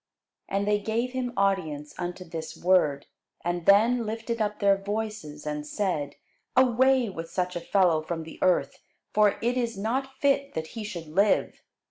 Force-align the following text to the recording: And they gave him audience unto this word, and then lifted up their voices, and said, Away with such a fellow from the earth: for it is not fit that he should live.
And 0.49 0.67
they 0.67 0.79
gave 0.79 1.11
him 1.11 1.31
audience 1.37 1.93
unto 1.99 2.23
this 2.25 2.57
word, 2.57 3.05
and 3.45 3.67
then 3.67 4.03
lifted 4.07 4.41
up 4.41 4.57
their 4.57 4.75
voices, 4.75 5.45
and 5.45 5.63
said, 5.63 6.15
Away 6.57 7.07
with 7.07 7.29
such 7.29 7.55
a 7.55 7.59
fellow 7.61 8.01
from 8.01 8.23
the 8.23 8.39
earth: 8.41 8.79
for 9.13 9.37
it 9.43 9.57
is 9.57 9.77
not 9.77 10.15
fit 10.17 10.55
that 10.55 10.69
he 10.73 10.83
should 10.83 11.05
live. 11.05 11.61